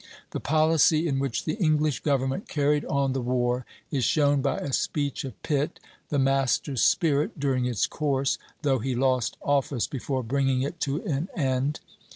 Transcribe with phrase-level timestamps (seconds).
[0.31, 4.73] The policy in which the English government carried on the war is shown by a
[4.73, 10.63] speech of Pitt, the master spirit during its course, though he lost office before bringing
[10.63, 11.81] it to an end.